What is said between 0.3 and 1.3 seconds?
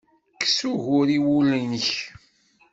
Kkes ugur i